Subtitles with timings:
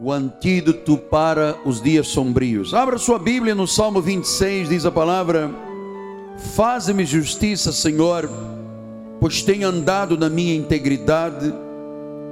[0.00, 2.72] o antídoto para os dias sombrios.
[2.72, 5.50] Abra sua Bíblia no Salmo 26, diz a palavra:
[6.54, 8.30] Faze-me justiça, Senhor,
[9.20, 11.52] pois tenho andado na minha integridade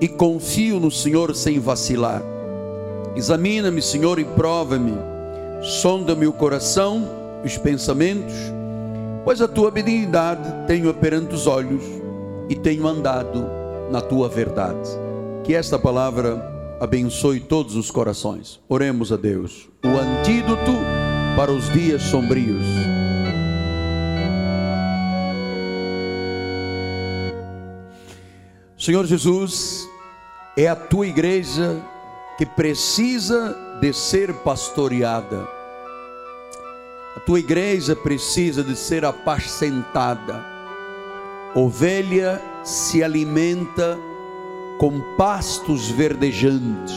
[0.00, 2.22] e confio no Senhor sem vacilar.
[3.16, 4.94] Examina-me, Senhor, e prova-me.
[5.62, 7.08] Sonda-me o coração,
[7.44, 8.34] os pensamentos,
[9.24, 11.82] pois a tua benignidade tenho perante os olhos
[12.48, 13.44] e tenho andado
[13.90, 14.88] na tua verdade.
[15.42, 18.60] Que esta palavra abençoe todos os corações.
[18.68, 19.68] Oremos a Deus.
[19.84, 20.72] O antídoto
[21.36, 22.64] para os dias sombrios.
[28.78, 29.88] Senhor Jesus,
[30.56, 31.82] é a tua igreja
[32.38, 35.48] que precisa de ser pastoreada.
[37.16, 40.44] A tua igreja precisa de ser apacentada.
[41.54, 43.98] Ovelha se alimenta
[44.78, 46.94] com pastos verdejantes,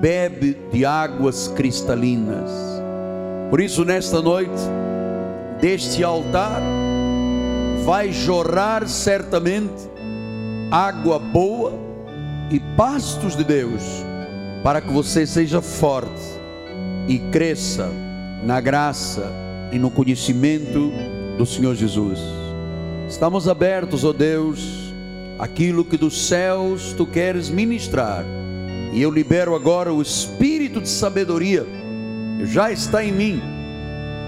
[0.00, 2.50] bebe de águas cristalinas.
[3.50, 4.62] Por isso, nesta noite,
[5.60, 6.62] deste altar,
[7.84, 9.90] vai jorrar certamente
[10.70, 11.72] água boa
[12.50, 13.82] e pastos de Deus,
[14.62, 16.22] para que você seja forte
[17.06, 17.90] e cresça
[18.42, 19.30] na graça
[19.70, 20.90] e no conhecimento
[21.36, 22.18] do Senhor Jesus.
[23.08, 24.81] Estamos abertos, ó oh Deus,
[25.38, 28.24] aquilo que dos céus tu queres ministrar.
[28.92, 31.66] E eu libero agora o espírito de sabedoria,
[32.44, 33.42] já está em mim.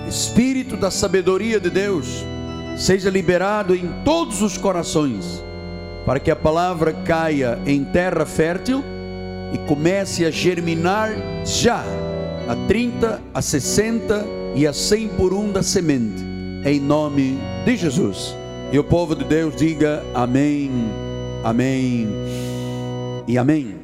[0.09, 2.25] Espírito da sabedoria de Deus,
[2.77, 5.45] seja liberado em todos os corações,
[6.05, 8.83] para que a palavra caia em terra fértil
[9.53, 11.11] e comece a germinar
[11.45, 11.85] já,
[12.49, 16.23] a 30, a 60 e a 100 por um da semente,
[16.65, 18.44] em nome de Jesus.
[18.75, 20.69] E o povo de Deus diga amém,
[21.45, 22.09] amém
[23.25, 23.77] e amém.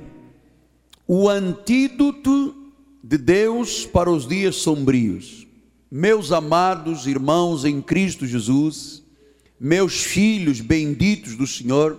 [1.07, 2.53] O antídoto
[3.01, 5.47] de Deus para os dias sombrios.
[5.89, 9.05] Meus amados irmãos em Cristo Jesus,
[9.61, 11.97] meus filhos benditos do Senhor,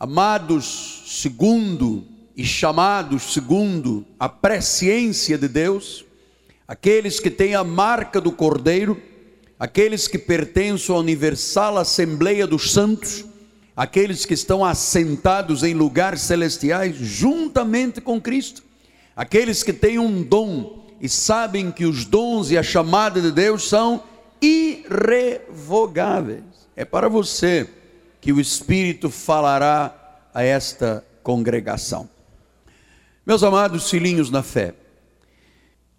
[0.00, 2.04] amados segundo
[2.36, 6.04] e chamados segundo a presciência de Deus,
[6.66, 9.00] aqueles que têm a marca do Cordeiro,
[9.58, 13.24] aqueles que pertencem à universal Assembleia dos Santos,
[13.76, 18.62] aqueles que estão assentados em lugares celestiais juntamente com Cristo,
[19.16, 23.68] aqueles que têm um dom e sabem que os dons e a chamada de Deus
[23.68, 24.02] são
[24.40, 26.42] irrevogáveis.
[26.76, 27.68] É para você
[28.20, 29.94] que o Espírito falará
[30.32, 32.08] a esta congregação.
[33.26, 34.74] Meus amados filhinhos na fé,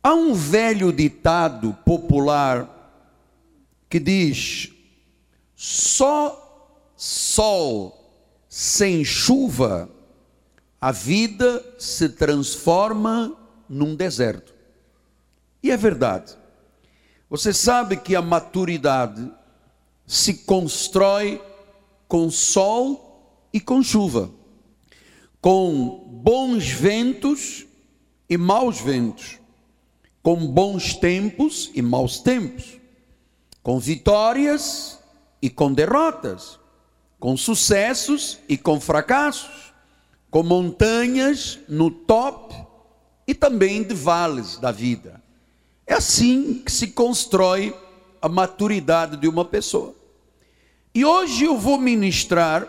[0.01, 2.78] há um velho ditado popular
[3.89, 4.71] que diz:
[5.55, 7.95] só sol
[8.47, 9.89] sem chuva,
[10.79, 13.35] a vida se transforma
[13.67, 14.53] num deserto.
[15.61, 16.37] E é verdade.
[17.29, 19.31] Você sabe que a maturidade
[20.05, 21.41] se constrói
[22.07, 24.31] com sol e com chuva,
[25.39, 27.67] com bons ventos
[28.27, 29.37] e maus ventos,
[30.23, 32.78] com bons tempos e maus tempos
[33.61, 34.99] com vitórias
[35.41, 36.59] e com derrotas,
[37.19, 39.73] com sucessos e com fracassos,
[40.29, 42.55] com montanhas no top
[43.27, 45.21] e também de vales da vida.
[45.85, 47.75] É assim que se constrói
[48.21, 49.95] a maturidade de uma pessoa.
[50.93, 52.67] E hoje eu vou ministrar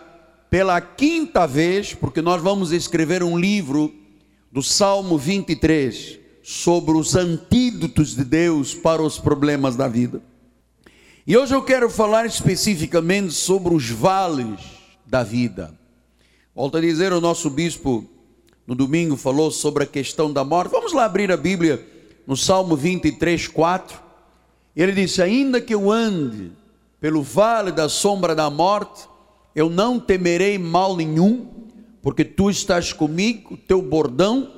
[0.49, 3.93] pela quinta vez, porque nós vamos escrever um livro
[4.51, 10.21] do Salmo 23 sobre os antídotos de Deus para os problemas da vida.
[11.25, 14.59] E hoje eu quero falar especificamente sobre os vales
[15.05, 15.71] da vida.
[16.55, 18.09] Volto a dizer, o nosso bispo
[18.65, 20.71] no domingo falou sobre a questão da morte.
[20.71, 21.85] Vamos lá abrir a Bíblia
[22.25, 23.99] no Salmo 23, 4.
[24.75, 26.51] Ele disse: Ainda que eu ande
[26.99, 29.07] pelo vale da sombra da morte,
[29.53, 31.45] eu não temerei mal nenhum,
[32.01, 34.51] porque tu estás comigo, o teu bordão,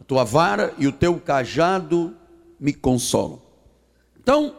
[0.00, 2.12] a tua vara e o teu cajado
[2.58, 3.40] me consolam.
[4.20, 4.52] Então,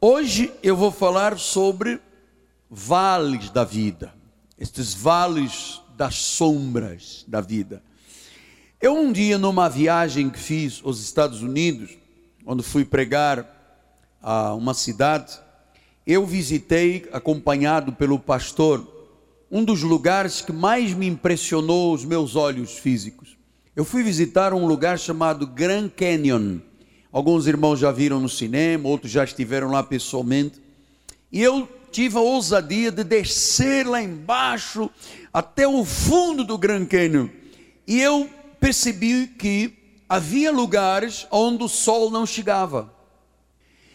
[0.00, 2.00] Hoje eu vou falar sobre
[2.70, 4.14] vales da vida,
[4.56, 7.82] estes vales das sombras da vida.
[8.80, 11.98] Eu um dia numa viagem que fiz aos Estados Unidos,
[12.44, 13.44] quando fui pregar
[14.22, 15.36] a uma cidade,
[16.06, 18.86] eu visitei acompanhado pelo pastor
[19.50, 23.36] um dos lugares que mais me impressionou os meus olhos físicos.
[23.74, 26.60] Eu fui visitar um lugar chamado Grand Canyon
[27.10, 30.60] Alguns irmãos já viram no cinema, outros já estiveram lá pessoalmente.
[31.32, 34.90] E eu tive a ousadia de descer lá embaixo,
[35.32, 37.28] até o fundo do Grand Canyon.
[37.86, 38.28] E eu
[38.60, 39.72] percebi que
[40.08, 42.92] havia lugares onde o sol não chegava.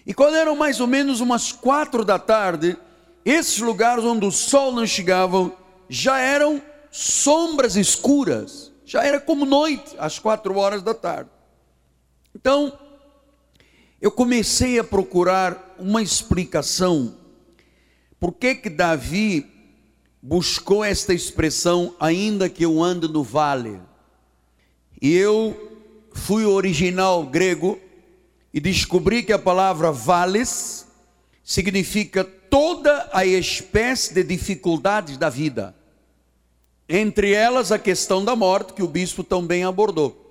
[0.06, 2.76] E quando eram mais ou menos umas quatro da tarde,
[3.24, 5.52] esses lugares onde o sol não chegava
[5.88, 6.62] já eram
[6.92, 11.30] sombras escuras, já era como noite, às quatro horas da tarde.
[12.36, 12.78] Então,
[14.04, 17.16] eu comecei a procurar uma explicação
[18.20, 19.46] por que que Davi
[20.22, 23.80] buscou esta expressão ainda que eu ande no vale.
[25.02, 25.80] E eu
[26.12, 27.80] fui original grego
[28.54, 30.86] e descobri que a palavra vales
[31.42, 35.74] significa toda a espécie de dificuldades da vida.
[36.90, 40.23] Entre elas a questão da morte que o bispo também abordou.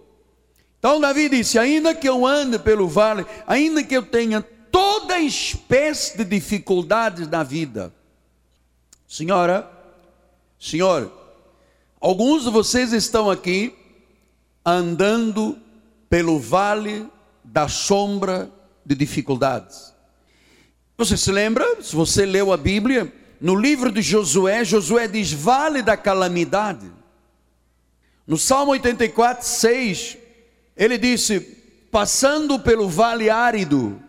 [0.82, 6.17] Então Davi disse: ainda que eu ande pelo vale, ainda que eu tenha toda espécie
[6.19, 7.94] de dificuldades na vida,
[9.06, 9.70] senhora,
[10.58, 11.12] senhor,
[12.00, 13.73] alguns de vocês estão aqui
[14.67, 15.56] andando
[16.11, 17.06] pelo vale
[17.44, 18.50] da sombra
[18.84, 19.94] de dificuldades.
[20.99, 21.81] Você se lembra?
[21.81, 26.90] Se você leu a Bíblia, no livro de Josué, Josué diz: vale da calamidade.
[28.26, 30.21] No Salmo 84, 6,
[30.76, 31.40] ele disse:
[31.90, 34.00] passando pelo vale árido.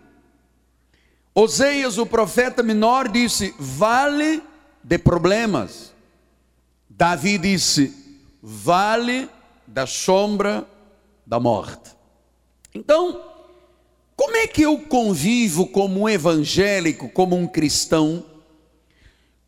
[1.36, 4.42] Oseias, o profeta menor, disse: vale
[4.84, 5.94] de problemas.
[6.90, 7.94] Davi disse:
[8.42, 9.30] vale
[9.68, 10.68] da sombra
[11.26, 11.92] da morte.
[12.74, 13.22] Então,
[14.16, 18.26] como é que eu convivo como um evangélico, como um cristão,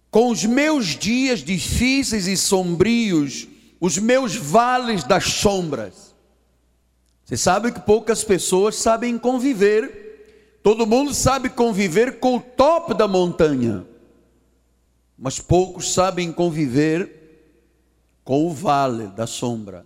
[0.10, 3.48] com os meus dias difíceis e sombrios,
[3.80, 6.05] os meus vales das sombras?
[7.26, 10.60] Você sabe que poucas pessoas sabem conviver.
[10.62, 13.86] Todo mundo sabe conviver com o topo da montanha,
[15.18, 17.16] mas poucos sabem conviver
[18.24, 19.86] com o vale da sombra.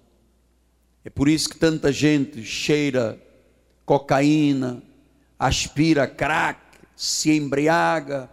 [1.03, 3.17] É por isso que tanta gente cheira
[3.85, 4.83] cocaína,
[5.37, 6.59] aspira crack,
[6.95, 8.29] se embriaga,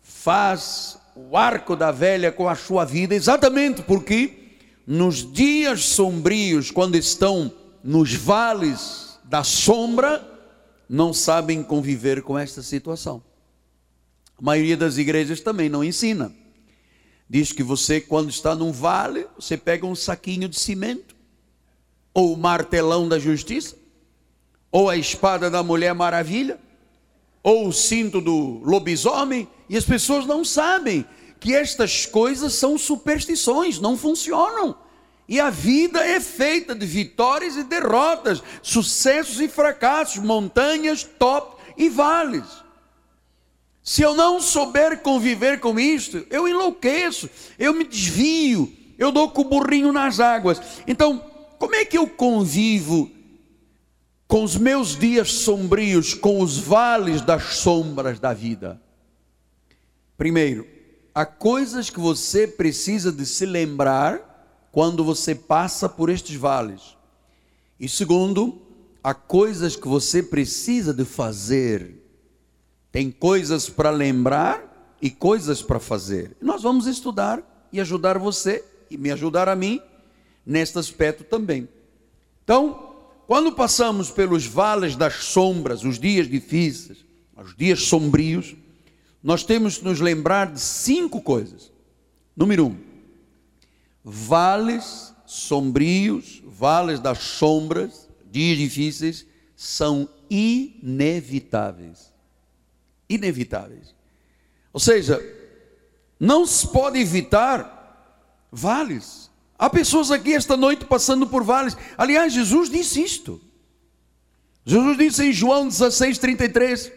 [0.00, 4.56] faz o arco da velha com a sua vida, exatamente porque
[4.86, 10.26] nos dias sombrios, quando estão nos vales da sombra
[10.88, 13.22] não sabem conviver com esta situação.
[14.36, 16.34] A maioria das igrejas também não ensina.
[17.28, 21.14] Diz que você, quando está num vale, você pega um saquinho de cimento,
[22.12, 23.76] ou o martelão da justiça,
[24.72, 26.58] ou a espada da Mulher Maravilha,
[27.42, 31.06] ou o cinto do lobisomem, e as pessoas não sabem
[31.38, 34.76] que estas coisas são superstições, não funcionam.
[35.30, 41.88] E a vida é feita de vitórias e derrotas, sucessos e fracassos, montanhas, top e
[41.88, 42.44] vales.
[43.80, 49.42] Se eu não souber conviver com isto, eu enlouqueço, eu me desvio, eu dou com
[49.42, 50.60] o burrinho nas águas.
[50.84, 51.24] Então,
[51.60, 53.08] como é que eu convivo
[54.26, 58.82] com os meus dias sombrios, com os vales das sombras da vida?
[60.18, 60.66] Primeiro,
[61.14, 64.28] há coisas que você precisa de se lembrar
[64.72, 66.96] quando você passa por estes vales.
[67.78, 68.60] E segundo,
[69.02, 71.96] há coisas que você precisa de fazer.
[72.92, 76.36] Tem coisas para lembrar e coisas para fazer.
[76.40, 79.80] Nós vamos estudar e ajudar você e me ajudar a mim
[80.44, 81.68] neste aspecto também.
[82.44, 82.90] Então,
[83.26, 87.04] quando passamos pelos vales das sombras, os dias difíceis,
[87.36, 88.56] os dias sombrios,
[89.22, 91.70] nós temos que nos lembrar de cinco coisas.
[92.36, 92.76] Número um,
[94.04, 102.12] vales sombrios, vales das sombras, dias difíceis, são inevitáveis.
[103.08, 103.94] Inevitáveis.
[104.72, 105.20] Ou seja,
[106.18, 109.30] não se pode evitar vales.
[109.58, 111.76] Há pessoas aqui esta noite passando por vales.
[111.96, 113.40] Aliás, Jesus disse isto.
[114.64, 116.92] Jesus disse em João 16, 33: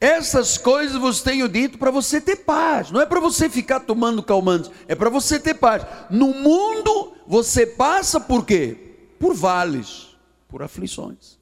[0.00, 2.90] essas coisas vos tenho dito para você ter paz.
[2.90, 5.86] Não é para você ficar tomando calmantes, é para você ter paz.
[6.08, 8.76] No mundo você passa por quê?
[9.18, 10.16] Por vales,
[10.48, 11.38] por aflições.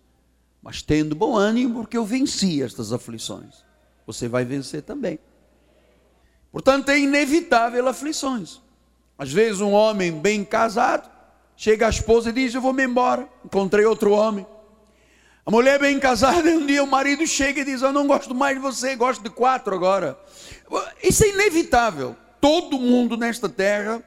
[0.61, 3.65] Mas tendo bom ânimo, porque eu venci estas aflições.
[4.05, 5.21] Você vai vencer também.
[6.51, 8.61] Portanto, é inevitável aflições.
[9.17, 11.09] Às vezes um homem bem casado
[11.57, 14.45] chega à esposa e diz: "Eu vou me embora, encontrei outro homem".
[15.49, 18.57] A mulher bem casada, um dia o marido chega e diz: Eu não gosto mais
[18.57, 20.21] de você, gosto de quatro agora.
[21.03, 22.15] Isso é inevitável.
[22.39, 24.03] Todo mundo nesta terra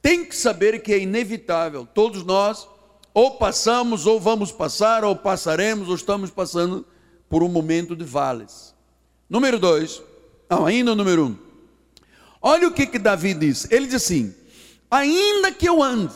[0.00, 1.84] tem que saber que é inevitável.
[1.92, 2.68] Todos nós,
[3.12, 6.86] ou passamos, ou vamos passar, ou passaremos, ou estamos passando
[7.28, 8.72] por um momento de vales.
[9.28, 10.00] Número dois,
[10.48, 11.36] não, ainda número um.
[12.40, 13.66] Olha o que, que Davi diz.
[13.72, 14.32] Ele diz assim:
[14.88, 16.14] Ainda que eu ande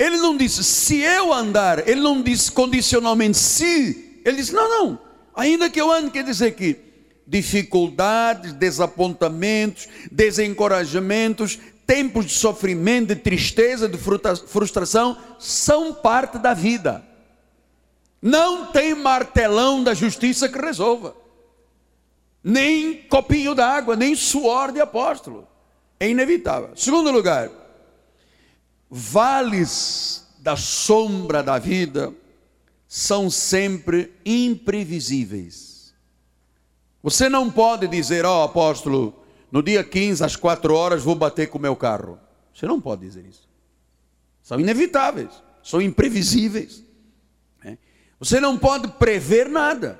[0.00, 4.98] ele não disse se eu andar, ele não disse condicionalmente se, ele disse não, não,
[5.34, 6.78] ainda que eu ande, quer dizer que
[7.26, 13.98] dificuldades, desapontamentos, desencorajamentos, tempos de sofrimento, de tristeza, de
[14.46, 17.04] frustração, são parte da vida.
[18.22, 21.14] Não tem martelão da justiça que resolva,
[22.42, 25.46] nem copinho d'água, nem suor de apóstolo.
[26.00, 26.70] É inevitável.
[26.74, 27.50] Segundo lugar,
[28.90, 32.12] vales da sombra da vida
[32.88, 35.94] são sempre imprevisíveis.
[37.02, 41.48] Você não pode dizer, ó oh, apóstolo, no dia 15 às 4 horas vou bater
[41.48, 42.18] com o meu carro.
[42.52, 43.48] Você não pode dizer isso.
[44.42, 45.30] São inevitáveis,
[45.62, 46.82] são imprevisíveis.
[48.20, 49.98] Você não pode prever nada.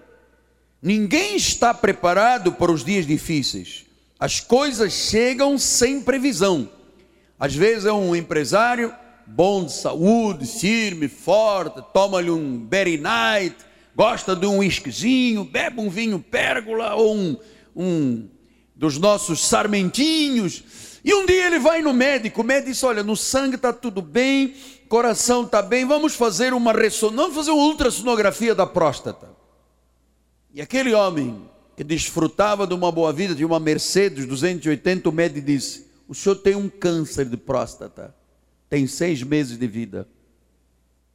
[0.82, 3.86] Ninguém está preparado para os dias difíceis.
[4.18, 6.68] As coisas chegam sem previsão.
[7.40, 8.94] Às vezes é um empresário
[9.26, 13.56] bom de saúde, firme, forte, toma-lhe um berry night,
[13.96, 17.36] gosta de um whiskyzinho, bebe um vinho pérgola ou um,
[17.74, 18.28] um
[18.76, 20.62] dos nossos sarmentinhos.
[21.02, 24.02] E um dia ele vai no médico, o médico diz: Olha, no sangue está tudo
[24.02, 24.54] bem,
[24.86, 29.30] coração está bem, vamos fazer uma ressonância, vamos fazer uma ultrassonografia da próstata.
[30.52, 35.46] E aquele homem que desfrutava de uma boa vida, de uma Mercedes 280, o médico
[35.46, 38.12] disse: O senhor tem um câncer de próstata,
[38.68, 40.08] tem seis meses de vida.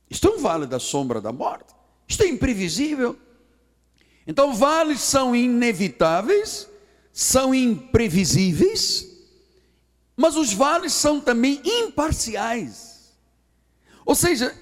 [0.10, 1.76] Isto é um vale da sombra da morte,
[2.08, 3.20] isto é imprevisível.
[4.26, 6.70] Então, vales são inevitáveis,
[7.12, 9.06] são imprevisíveis,
[10.16, 13.12] mas os vales são também imparciais.
[14.06, 14.56] Ou seja,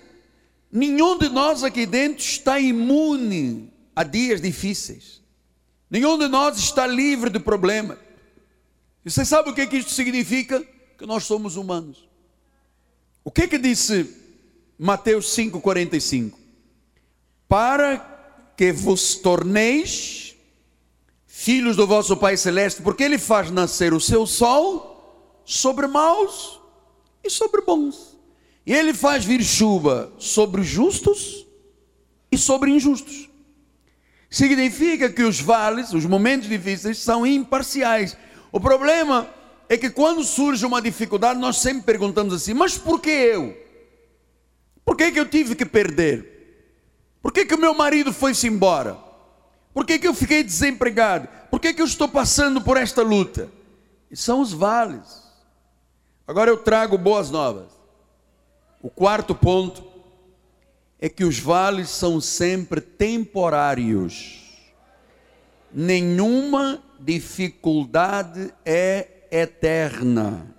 [0.72, 5.22] nenhum de nós aqui dentro está imune a dias difíceis.
[5.92, 8.00] Nenhum de nós está livre de problemas.
[9.06, 10.64] E você sabe o que, é que isto significa?
[10.98, 12.08] Que nós somos humanos.
[13.24, 14.10] O que é que disse
[14.78, 16.34] Mateus 5,45?
[17.48, 20.36] Para que vos torneis
[21.26, 26.60] filhos do vosso Pai Celeste, porque Ele faz nascer o seu sol sobre maus
[27.24, 28.14] e sobre bons
[28.66, 31.46] e ele faz vir chuva sobre os justos
[32.32, 33.30] e sobre injustos.
[34.30, 38.18] Significa que os vales, os momentos difíceis, são imparciais.
[38.54, 39.28] O problema
[39.68, 43.58] é que quando surge uma dificuldade, nós sempre perguntamos assim: mas por que eu?
[44.86, 46.32] Por que, que eu tive que perder?
[47.20, 48.96] Por que, que o meu marido foi-se embora?
[49.74, 51.28] Por que, que eu fiquei desempregado?
[51.50, 53.50] Por que, que eu estou passando por esta luta?
[54.12, 55.24] E são os vales.
[56.28, 57.72] Agora eu trago boas novas.
[58.84, 59.84] O quarto ponto
[61.00, 64.43] é que os vales são sempre temporários.
[65.74, 70.56] Nenhuma dificuldade é eterna.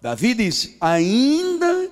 [0.00, 1.90] Davi disse: ainda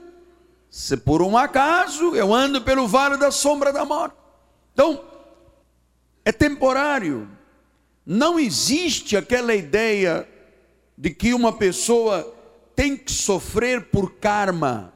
[0.70, 4.16] se por um acaso eu ando pelo vale da sombra da morte.
[4.72, 5.04] Então,
[6.24, 7.28] é temporário.
[8.06, 10.28] Não existe aquela ideia
[10.96, 12.34] de que uma pessoa
[12.76, 14.92] tem que sofrer por karma.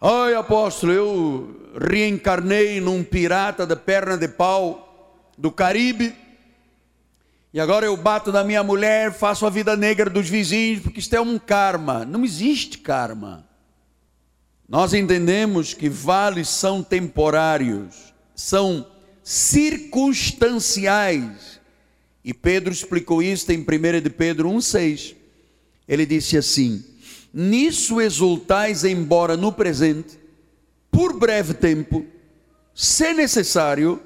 [0.00, 4.89] Ai, apóstolo, eu reencarnei num pirata de perna de pau
[5.40, 6.14] do Caribe.
[7.52, 11.16] E agora eu bato na minha mulher, faço a vida negra dos vizinhos, porque isto
[11.16, 12.04] é um karma.
[12.04, 13.44] Não existe karma.
[14.68, 18.86] Nós entendemos que vales são temporários, são
[19.24, 21.58] circunstanciais.
[22.22, 23.64] E Pedro explicou isso em 1
[24.02, 25.16] de Pedro 1,6.
[25.88, 26.84] Ele disse assim:
[27.32, 30.20] Nisso exultais, embora no presente,
[30.90, 32.06] por breve tempo,
[32.74, 34.00] se necessário,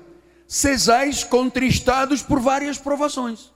[0.55, 3.51] sejais contristados por várias provações.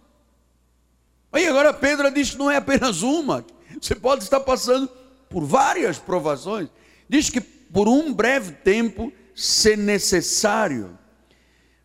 [1.30, 3.44] Aí agora Pedro diz que não é apenas uma,
[3.80, 4.90] você pode estar passando
[5.30, 6.68] por várias provações.
[7.08, 10.98] Diz que por um breve tempo, se necessário.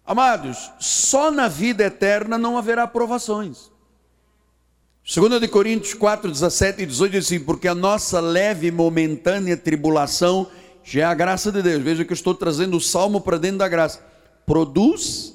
[0.04, 3.72] Amados, só na vida eterna não haverá provações.
[5.06, 9.56] 2 de Coríntios 4, 17 e 18 diz assim, porque a nossa leve e momentânea
[9.56, 10.50] tribulação
[10.84, 11.84] já é a graça de Deus.
[11.84, 14.13] Veja que eu estou trazendo o salmo para dentro da graça.
[14.46, 15.34] Produz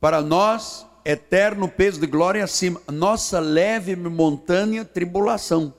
[0.00, 2.80] para nós eterno peso de glória acima.
[2.92, 5.72] Nossa leve momentânea tribulação.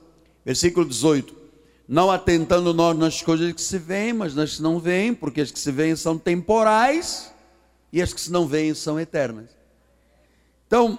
[0.44, 1.34] Versículo 18.
[1.86, 5.50] Não atentando nós nas coisas que se veem, mas nas que não veem, porque as
[5.50, 7.32] que se veem são temporais
[7.92, 9.50] e as que se não veem são eternas.
[10.66, 10.98] Então,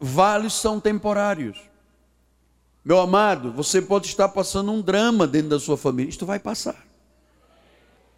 [0.00, 1.58] vales são temporários.
[2.84, 6.84] Meu amado, você pode estar passando um drama dentro da sua família, isto vai passar.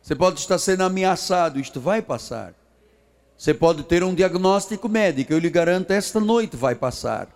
[0.00, 2.54] Você pode estar sendo ameaçado, isto vai passar.
[3.36, 7.28] Você pode ter um diagnóstico médico, eu lhe garanto, esta noite vai passar.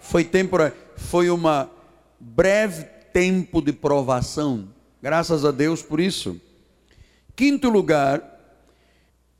[0.00, 1.70] Foi temporário, foi uma
[2.18, 4.68] breve tempo de provação,
[5.04, 6.40] Graças a Deus por isso.
[7.36, 8.22] Quinto lugar,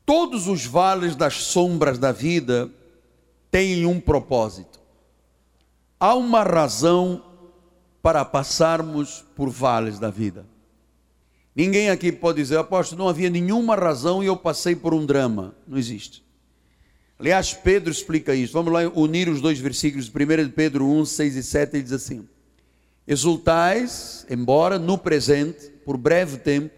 [0.05, 2.69] todos os vales das sombras da vida
[3.49, 4.79] têm um propósito.
[5.99, 7.19] Há uma razão
[7.99, 10.45] para passarmos por vales da vida.
[11.55, 15.55] Ninguém aqui pode dizer, apóstolo, não havia nenhuma razão e eu passei por um drama.
[15.65, 16.25] Não existe.
[17.17, 18.51] Aliás, Pedro explica isso.
[18.51, 21.93] Vamos lá unir os dois versículos, 1 de Pedro 1, 6 e 7, ele diz
[21.93, 22.27] assim:
[23.07, 26.75] Exultais, embora no presente, por breve tempo,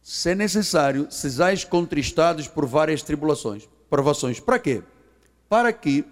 [0.00, 4.38] se necessário, sejais contristados por várias tribulações, provações.
[4.38, 4.84] Para quê?
[5.48, 6.04] Para que,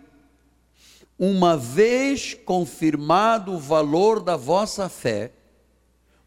[1.16, 5.30] uma vez confirmado o valor da vossa fé,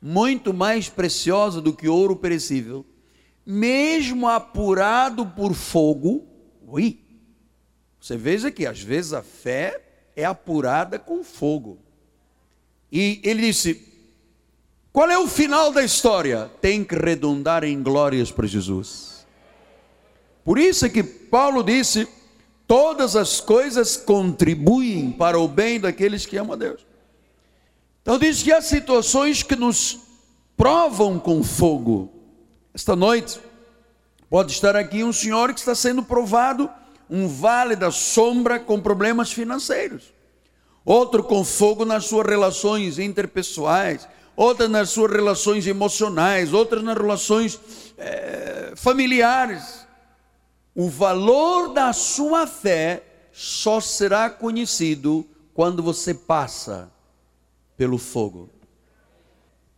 [0.01, 2.85] muito mais preciosa do que ouro perecível,
[3.45, 6.27] mesmo apurado por fogo,
[6.67, 6.99] ui,
[7.99, 9.81] você veja que às vezes a fé
[10.15, 11.79] é apurada com fogo.
[12.91, 13.85] E ele disse:
[14.97, 16.49] qual é o final da história?
[16.59, 19.27] Tem que redundar em glórias para Jesus.
[20.43, 22.07] Por isso é que Paulo disse:
[22.65, 26.86] todas as coisas contribuem para o bem daqueles que amam a Deus.
[28.07, 29.99] Então diz que há situações que nos
[30.55, 32.09] provam com fogo.
[32.73, 33.37] Esta noite
[34.29, 36.69] pode estar aqui um senhor que está sendo provado
[37.09, 40.13] um vale da sombra com problemas financeiros.
[40.85, 47.59] Outro com fogo nas suas relações interpessoais, outras nas suas relações emocionais, outras nas relações
[47.97, 49.85] é, familiares.
[50.73, 56.95] O valor da sua fé só será conhecido quando você passa
[57.77, 58.49] pelo fogo.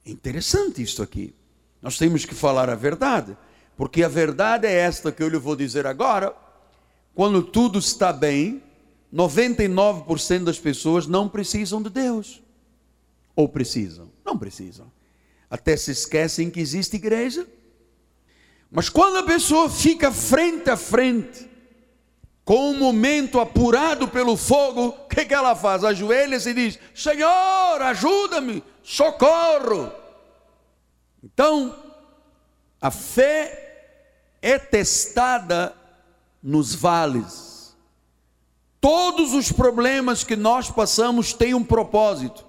[0.06, 1.36] Interessante isso aqui.
[1.82, 3.38] Nós temos que falar a verdade,
[3.78, 6.34] porque a verdade é esta que eu lhe vou dizer agora.
[7.14, 8.64] Quando tudo está bem,
[9.14, 12.42] 99% das pessoas não precisam de Deus.
[13.36, 14.10] Ou precisam?
[14.26, 14.92] Não precisam.
[15.50, 17.48] Até se esquecem que existe igreja.
[18.72, 21.49] Mas quando a pessoa fica frente a frente,
[22.50, 25.84] com um momento apurado pelo fogo, o que, que ela faz?
[25.84, 29.92] Ajoelha-se e diz: Senhor, ajuda-me, socorro.
[31.24, 31.76] Então,
[32.82, 35.76] a fé é testada
[36.42, 37.78] nos vales.
[38.82, 42.44] Todos os problemas que nós passamos têm um propósito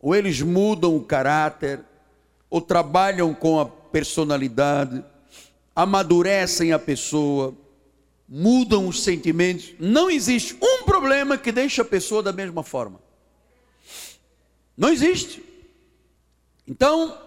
[0.00, 1.84] ou eles mudam o caráter,
[2.50, 5.04] ou trabalham com a personalidade,
[5.76, 7.54] amadurecem a pessoa,
[8.28, 9.72] mudam os sentimentos.
[9.78, 13.00] Não existe um problema que deixe a pessoa da mesma forma.
[14.76, 15.42] Não existe.
[16.66, 17.18] Então,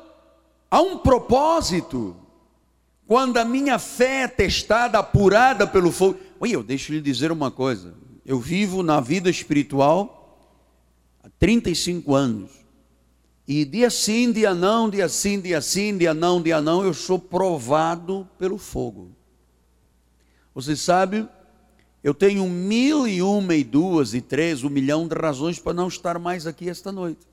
[0.70, 2.16] há um propósito
[3.08, 6.20] quando a minha fé é testada, apurada pelo fogo.
[6.40, 7.96] Oi, eu deixo lhe dizer uma coisa.
[8.26, 10.40] Eu vivo na vida espiritual
[11.24, 12.52] há 35 anos.
[13.48, 17.20] E dia sim, dia não, dia sim, dia sim, dia não, dia não, eu sou
[17.20, 19.12] provado pelo fogo.
[20.54, 21.28] Você sabe,
[22.04, 25.88] eu tenho mil e uma e duas e três, um milhão de razões para não
[25.88, 27.28] estar mais aqui esta noite.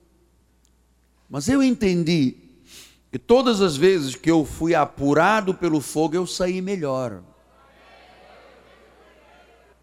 [1.28, 2.36] Mas eu entendi
[3.10, 7.22] que todas as vezes que eu fui apurado pelo fogo, eu saí melhor.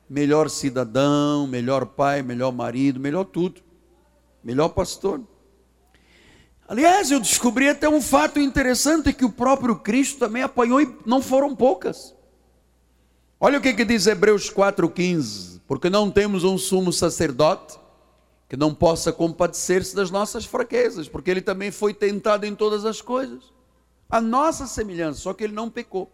[0.08, 3.62] Melhor cidadão, melhor pai, melhor marido, melhor tudo.
[4.44, 5.22] Melhor pastor.
[6.68, 11.22] Aliás, eu descobri até um fato interessante que o próprio Cristo também apanhou e não
[11.22, 12.16] foram poucas.
[13.40, 17.78] Olha o que, que diz Hebreus 4,15: porque não temos um sumo sacerdote
[18.48, 23.02] que não possa compadecer-se das nossas fraquezas, porque ele também foi tentado em todas as
[23.02, 23.44] coisas,
[24.10, 26.12] a nossa semelhança, só que ele não pecou.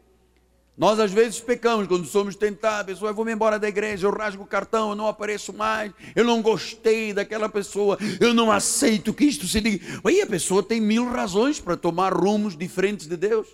[0.78, 4.12] Nós às vezes pecamos quando somos tentados, pessoa, eu vou me embora da igreja, eu
[4.12, 9.14] rasgo o cartão, eu não apareço mais, eu não gostei daquela pessoa, eu não aceito
[9.14, 9.86] que isto se diga.
[10.04, 13.48] Aí a pessoa tem mil razões para tomar rumos diferentes de Deus.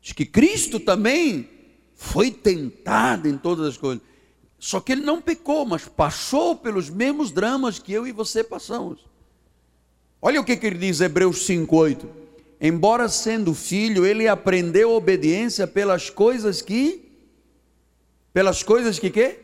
[0.00, 1.57] Diz que Cristo também
[1.98, 4.02] foi tentado em todas as coisas.
[4.58, 9.06] Só que ele não pecou, mas passou pelos mesmos dramas que eu e você passamos.
[10.22, 12.18] Olha o que, que ele diz, Hebreus 5,8
[12.60, 17.04] embora sendo filho, ele aprendeu obediência pelas coisas que
[18.32, 19.38] pelas coisas que quê?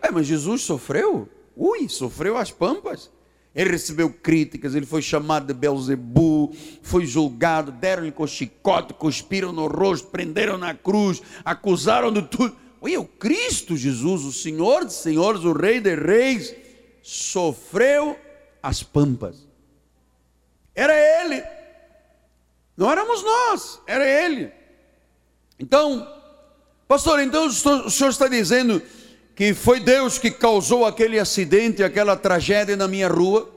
[0.00, 1.28] É, mas Jesus sofreu?
[1.56, 3.10] Ui, sofreu as pampas.
[3.58, 9.66] Ele recebeu críticas, ele foi chamado de Belzebu, foi julgado, deram-lhe com chicote, cuspiram no
[9.66, 12.56] rosto, prenderam na cruz, acusaram de tudo.
[12.80, 16.54] Ui, o Cristo Jesus, o Senhor dos senhores, o Rei de reis,
[17.02, 18.16] sofreu
[18.62, 19.48] as pampas.
[20.72, 21.42] Era ele.
[22.76, 24.52] Não éramos nós, era ele.
[25.58, 26.06] Então,
[26.86, 28.80] pastor, então o senhor está dizendo
[29.38, 33.48] que foi Deus que causou aquele acidente, aquela tragédia na minha rua?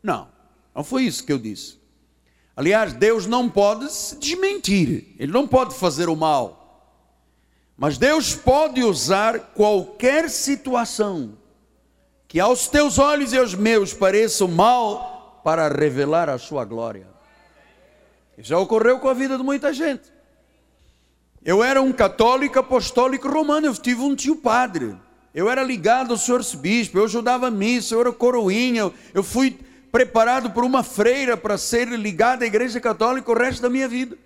[0.00, 0.28] Não,
[0.72, 1.80] não foi isso que eu disse.
[2.54, 7.02] Aliás, Deus não pode se desmentir, Ele não pode fazer o mal.
[7.76, 11.36] Mas Deus pode usar qualquer situação
[12.28, 17.08] que aos teus olhos e aos meus pareça mal para revelar a sua glória.
[18.38, 20.04] Já ocorreu com a vida de muita gente.
[21.44, 24.96] Eu era um católico apostólico romano, eu tive um tio padre.
[25.36, 29.54] Eu era ligado ao senhor bispo, eu ajudava a missa, eu era coroinha, eu fui
[29.92, 34.16] preparado por uma freira para ser ligado à igreja católica o resto da minha vida.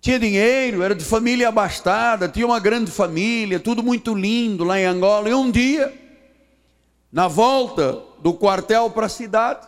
[0.00, 4.84] Tinha dinheiro, era de família abastada, tinha uma grande família, tudo muito lindo lá em
[4.84, 5.28] Angola.
[5.28, 5.92] E um dia,
[7.10, 9.66] na volta do quartel para a cidade,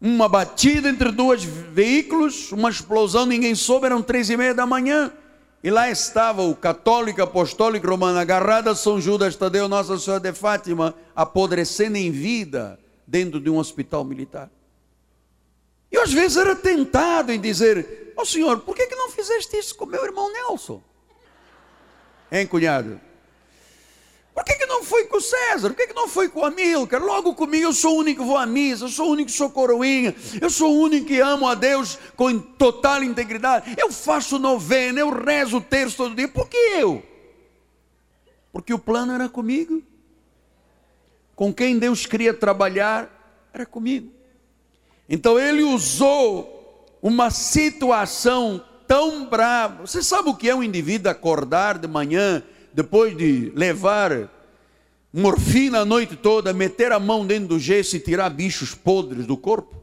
[0.00, 5.12] uma batida entre dois veículos, uma explosão, ninguém soube, eram três e meia da manhã.
[5.62, 10.32] E lá estava o católico apostólico romano agarrado a São Judas Tadeu, Nossa Senhora de
[10.32, 14.50] Fátima, apodrecendo em vida dentro de um hospital militar.
[15.92, 19.56] E às vezes era tentado em dizer: Ó oh, senhor, por que, que não fizeste
[19.56, 20.82] isso com meu irmão Nelson?
[22.32, 23.00] Hein, cunhado?
[24.80, 25.68] Não foi com César?
[25.68, 27.04] Por que, que não foi com o Amilcar?
[27.04, 29.36] Logo comigo, eu sou o único que vou à missa, eu sou o único que
[29.36, 33.76] sou coroinha, eu sou o único que amo a Deus com total integridade.
[33.78, 36.26] Eu faço novena, eu rezo o terço todo dia.
[36.28, 37.02] Por que eu?
[38.50, 39.82] Porque o plano era comigo.
[41.36, 44.10] Com quem Deus queria trabalhar era comigo.
[45.06, 49.86] Então ele usou uma situação tão brava.
[49.86, 54.39] Você sabe o que é um indivíduo acordar de manhã, depois de levar
[55.12, 59.36] morfina a noite toda, meter a mão dentro do gesso e tirar bichos podres do
[59.36, 59.80] corpo?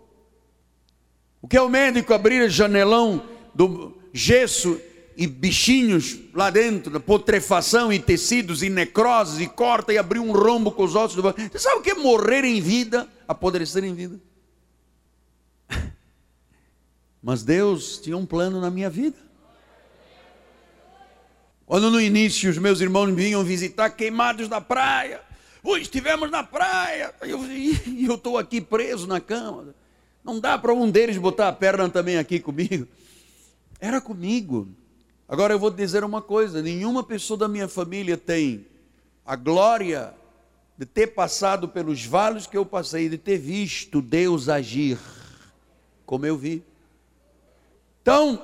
[1.41, 4.79] O que é o médico abrir janelão do gesso
[5.15, 10.71] e bichinhos lá dentro, putrefação e tecidos e necroses e corta e abrir um rombo
[10.71, 14.19] com os ossos do Você sabe o que é morrer em vida, apodrecer em vida?
[17.21, 19.26] Mas Deus tinha um plano na minha vida.
[21.67, 25.21] Quando no início os meus irmãos vinham visitar queimados na praia,
[25.63, 29.75] Ui, estivemos na praia, e eu estou aqui preso na cama.
[30.23, 32.87] Não dá para um deles botar a perna também aqui comigo.
[33.77, 34.69] Era comigo.
[35.27, 38.65] Agora eu vou dizer uma coisa: nenhuma pessoa da minha família tem
[39.25, 40.13] a glória
[40.77, 44.97] de ter passado pelos vales que eu passei, de ter visto Deus agir
[46.05, 46.63] como eu vi.
[48.01, 48.41] Então,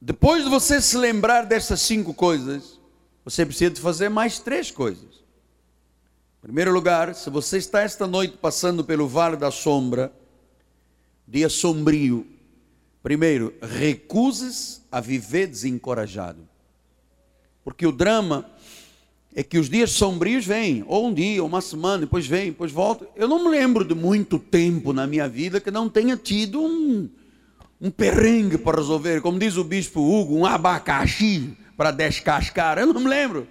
[0.00, 2.80] depois de você se lembrar dessas cinco coisas,
[3.24, 5.20] você precisa de fazer mais três coisas.
[6.38, 10.10] Em primeiro lugar, se você está esta noite passando pelo vale da sombra,
[11.28, 12.26] dia sombrio,
[13.02, 16.48] primeiro, recuses a viver desencorajado.
[17.62, 18.50] Porque o drama
[19.34, 22.72] é que os dias sombrios vêm, ou um dia, ou uma semana, depois vem, depois
[22.72, 23.06] volta.
[23.14, 27.08] Eu não me lembro de muito tempo na minha vida que não tenha tido um,
[27.80, 32.78] um perrengue para resolver, como diz o bispo Hugo, um abacaxi para descascar.
[32.78, 33.48] Eu não me lembro.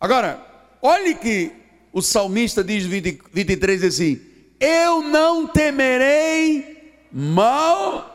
[0.00, 0.40] Agora,
[0.80, 1.50] olhe que
[1.92, 4.20] o salmista diz 20, 23 assim:
[4.60, 8.14] Eu não temerei mal.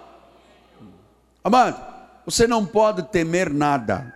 [1.44, 1.84] Amado,
[2.26, 4.14] você não pode temer nada.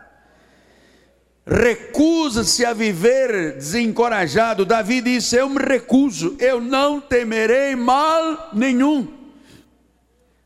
[1.45, 4.65] Recusa-se a viver desencorajado.
[4.65, 9.16] Davi disse: Eu me recuso, eu não temerei mal nenhum.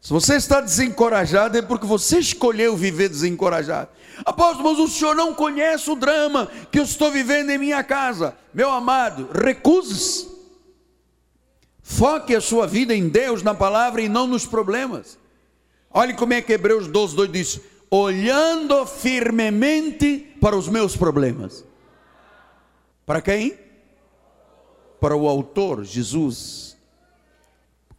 [0.02, 3.90] Se você está desencorajado, é porque você escolheu viver desencorajado.
[4.26, 8.36] Apóstolo, mas o senhor não conhece o drama que eu estou vivendo em minha casa.
[8.52, 10.28] Meu amado, recuse-se.
[11.84, 15.20] Foque a sua vida em Deus, na palavra e não nos problemas.
[15.92, 17.62] Olhe como é que Hebreus 12, 2 diz:
[17.92, 21.64] olhando firmemente para os meus problemas.
[23.06, 23.60] Para quem?
[25.00, 26.78] Para o autor, Jesus.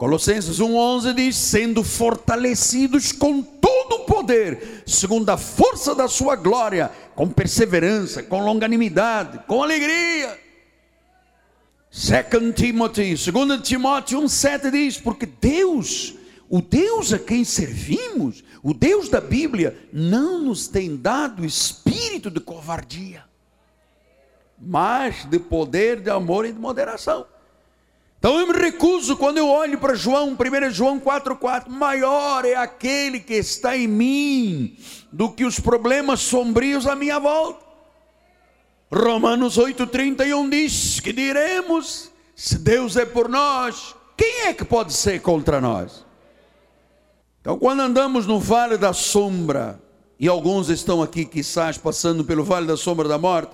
[0.03, 6.91] Colossenses 1,11 diz: sendo fortalecidos com todo o poder, segundo a força da sua glória,
[7.15, 10.37] com perseverança, com longanimidade, com alegria.
[11.93, 16.17] 2 Timothy, 2 Timóteo 1,7 diz: porque Deus,
[16.49, 22.41] o Deus a quem servimos, o Deus da Bíblia, não nos tem dado espírito de
[22.41, 23.23] covardia,
[24.59, 27.25] mas de poder, de amor e de moderação.
[28.23, 33.19] Então eu me recuso quando eu olho para João, 1 João 4,4, maior é aquele
[33.19, 34.77] que está em mim
[35.11, 37.65] do que os problemas sombrios à minha volta.
[38.93, 45.21] Romanos 8,31 diz que diremos: se Deus é por nós, quem é que pode ser
[45.21, 46.07] contra nós?
[47.41, 49.83] Então, quando andamos no vale da sombra,
[50.17, 53.51] e alguns estão aqui, quizás, passando pelo vale da sombra da morte,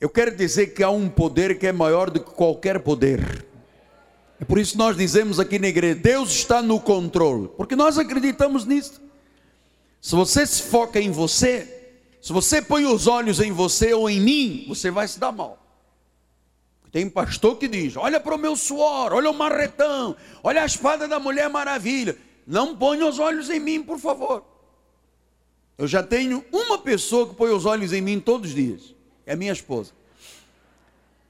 [0.00, 3.46] eu quero dizer que há um poder que é maior do que qualquer poder
[4.40, 7.98] É por isso que nós dizemos aqui na igreja: Deus está no controle, porque nós
[7.98, 9.00] acreditamos nisso.
[10.00, 14.20] Se você se foca em você, se você põe os olhos em você ou em
[14.20, 15.58] mim, você vai se dar mal.
[16.92, 21.08] Tem pastor que diz: Olha para o meu suor, olha o marretão, olha a espada
[21.08, 22.16] da Mulher Maravilha.
[22.46, 24.44] Não ponha os olhos em mim, por favor.
[25.76, 28.94] Eu já tenho uma pessoa que põe os olhos em mim todos os dias,
[29.26, 29.92] é minha esposa.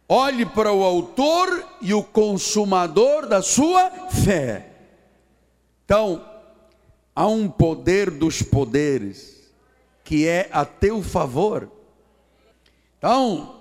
[0.08, 4.70] Olhe para o autor e o consumador da sua fé.
[5.84, 6.24] Então,
[7.14, 9.38] há um poder dos poderes
[10.02, 11.70] que é a teu favor.
[12.96, 13.56] Então,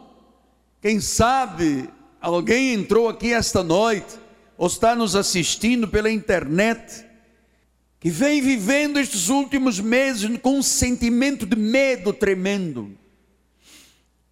[0.82, 1.90] quem sabe
[2.22, 4.18] alguém entrou aqui esta noite,
[4.58, 7.06] ou está nos assistindo pela internet,
[8.00, 12.98] que vem vivendo estes últimos meses com um sentimento de medo tremendo,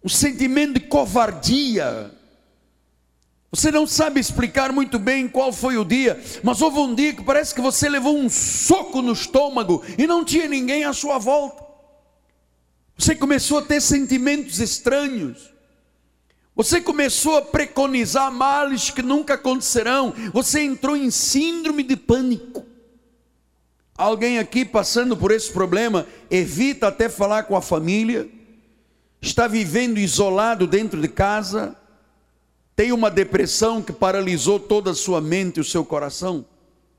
[0.06, 2.12] um sentimento de covardia.
[3.50, 7.24] Você não sabe explicar muito bem qual foi o dia, mas houve um dia que
[7.24, 11.64] parece que você levou um soco no estômago e não tinha ninguém à sua volta.
[12.96, 15.52] Você começou a ter sentimentos estranhos.
[16.54, 20.14] Você começou a preconizar males que nunca acontecerão.
[20.32, 22.64] Você entrou em síndrome de pânico.
[23.98, 28.35] Alguém aqui passando por esse problema, evita até falar com a família,
[29.20, 31.76] está vivendo isolado dentro de casa,
[32.74, 36.44] tem uma depressão que paralisou toda a sua mente e o seu coração.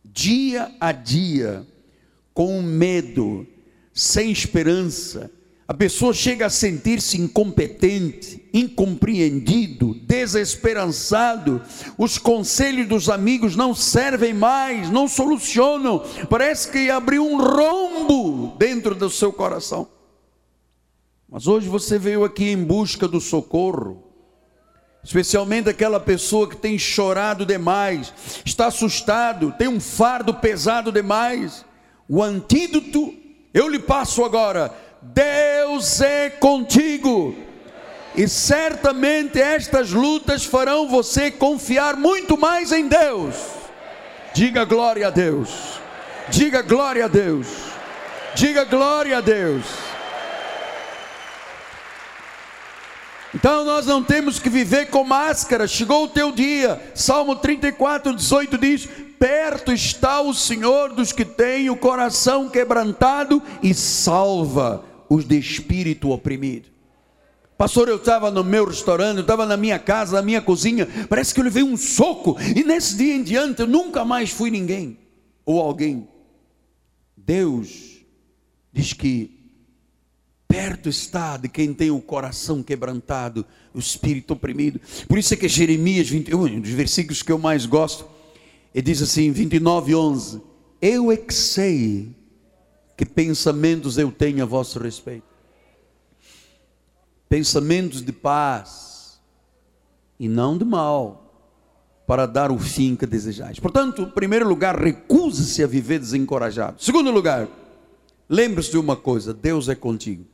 [0.04, 1.66] Dia a dia,
[2.34, 3.46] com medo,
[3.94, 5.30] sem esperança,
[5.68, 11.62] a pessoa chega a sentir-se incompetente, incompreendido, desesperançado.
[11.98, 16.06] Os conselhos dos amigos não servem mais, não solucionam.
[16.30, 19.90] Parece que abriu um rombo dentro do seu coração.
[21.30, 24.04] Mas hoje você veio aqui em busca do socorro.
[25.04, 28.14] Especialmente aquela pessoa que tem chorado demais,
[28.46, 31.66] está assustado, tem um fardo pesado demais.
[32.10, 33.14] O antídoto
[33.54, 37.36] eu lhe passo agora Deus é contigo.
[38.16, 43.36] E certamente estas lutas farão você confiar muito mais em Deus.
[44.34, 45.80] Diga glória a Deus.
[46.30, 47.48] Diga glória a Deus.
[48.36, 49.87] Diga glória a Deus.
[53.34, 55.68] Então nós não temos que viver com máscara.
[55.68, 56.82] Chegou o teu dia.
[56.96, 58.88] Salmo 34, 18 diz:
[59.20, 66.12] Perto está o Senhor dos que têm o coração quebrantado e salva os de espírito
[66.12, 66.70] oprimido.
[67.58, 71.34] Pastor, eu estava no meu restaurante, eu estava na minha casa, na minha cozinha, parece
[71.34, 75.00] que eu levei um soco, e nesse dia em diante eu nunca mais fui ninguém,
[75.44, 76.08] ou alguém.
[77.16, 78.06] Deus
[78.72, 79.37] diz que
[80.58, 84.82] perto está de quem tem o coração quebrantado, o espírito oprimido.
[85.08, 88.08] Por isso é que Jeremias 21, um dos versículos que eu mais gosto,
[88.74, 90.42] ele diz assim, 29, 11:
[90.82, 92.10] Eu é que sei
[92.98, 95.28] que pensamentos eu tenho a vosso respeito.
[97.30, 99.20] Pensamentos de paz
[100.20, 101.54] e não de mal,
[102.08, 103.60] para dar o fim que desejais.
[103.60, 106.82] Portanto, em primeiro lugar, recuse-se a viver desencorajado.
[106.82, 107.48] Segundo lugar,
[108.28, 110.26] lembre-se de uma coisa: Deus é contigo.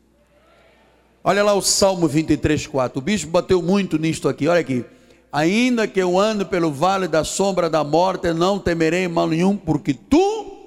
[1.24, 3.00] Olha lá o Salmo 23, 4.
[3.00, 4.48] O bispo bateu muito nisto aqui.
[4.48, 4.84] Olha aqui.
[5.32, 9.94] Ainda que eu ande pelo vale da sombra da morte, não temerei mal nenhum, porque
[9.94, 10.58] tu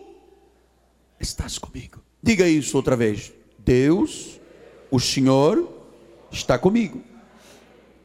[1.21, 2.01] estás comigo.
[2.23, 3.33] Diga isso outra vez.
[3.59, 4.41] Deus,
[4.91, 5.69] o Senhor,
[6.33, 7.03] está comigo.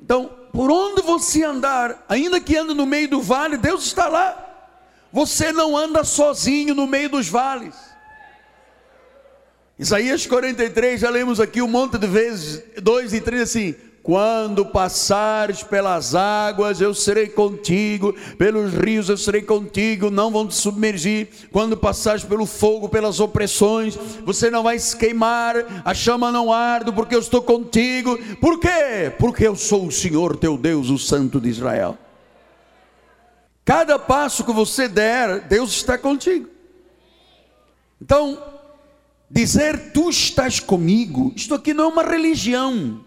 [0.04, 4.48] Então, por onde você andar, ainda que ande no meio do vale, Deus está lá.
[5.12, 7.76] Você não anda sozinho no meio dos vales.
[9.82, 15.64] Isaías 43, já lemos aqui um monte de vezes, 2 e 3 assim: quando passares
[15.64, 21.30] pelas águas, eu serei contigo, pelos rios eu serei contigo, não vão te submergir.
[21.52, 26.92] Quando passares pelo fogo, pelas opressões, você não vai se queimar, a chama não arde,
[26.92, 28.20] porque eu estou contigo.
[28.36, 29.12] Por quê?
[29.18, 31.98] Porque eu sou o Senhor teu Deus, o Santo de Israel.
[33.66, 36.48] Cada passo que você der, Deus está contigo.
[38.00, 38.51] Então,
[39.32, 43.06] dizer tu estás comigo, isto aqui não é uma religião.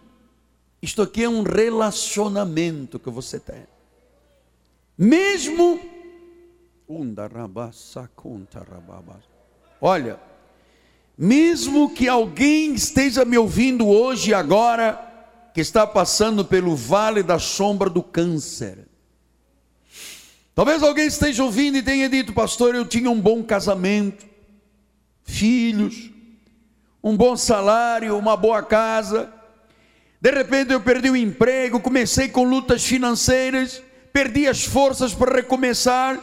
[0.81, 3.67] Isto aqui é um relacionamento que você tem.
[4.97, 5.81] Mesmo.
[9.81, 10.19] Olha,
[11.17, 15.01] mesmo que alguém esteja me ouvindo hoje e agora,
[15.55, 18.87] que está passando pelo vale da sombra do câncer.
[20.55, 24.25] Talvez alguém esteja ouvindo e tenha dito, pastor, eu tinha um bom casamento,
[25.25, 26.14] filhos,
[27.05, 29.31] um bom salário, uma boa casa,
[30.19, 36.19] de repente eu perdi o emprego, comecei com lutas financeiras, perdi as forças para recomeçar.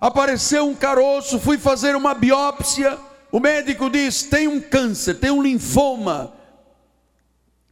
[0.00, 2.98] Apareceu um caroço, fui fazer uma biópsia.
[3.30, 6.32] O médico diz: tem um câncer, tem um linfoma.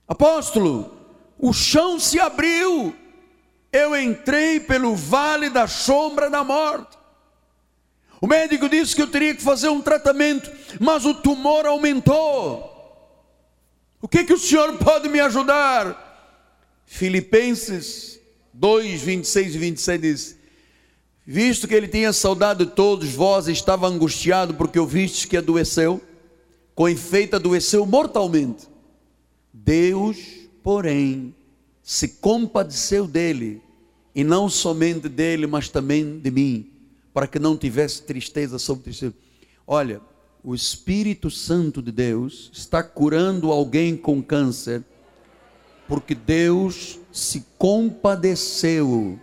[0.06, 0.96] Apóstolo,
[1.36, 2.94] o chão se abriu.
[3.72, 6.96] Eu entrei pelo vale da sombra da morte.
[8.26, 12.72] O médico disse que eu teria que fazer um tratamento, mas o tumor aumentou.
[14.02, 16.42] O que, que o senhor pode me ajudar?
[16.84, 18.18] Filipenses
[18.52, 20.36] 2, 26 e 27 diz:
[21.24, 26.02] Visto que ele tinha saudade de todos vós, estava angustiado porque ouvistes que adoeceu,
[26.74, 28.66] com efeito adoeceu mortalmente.
[29.52, 30.16] Deus,
[30.64, 31.32] porém,
[31.80, 33.62] se compadeceu dele,
[34.12, 36.75] e não somente dele, mas também de mim,
[37.16, 39.14] para que não tivesse tristeza sobre tristeza.
[39.66, 40.02] Olha,
[40.44, 44.84] o Espírito Santo de Deus está curando alguém com câncer,
[45.88, 49.18] porque Deus se compadeceu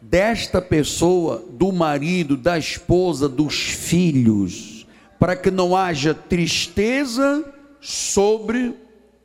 [0.00, 4.84] desta pessoa, do marido, da esposa, dos filhos,
[5.16, 7.44] para que não haja tristeza
[7.80, 8.74] sobre